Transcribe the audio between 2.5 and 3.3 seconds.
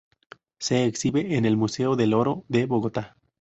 Bogotá.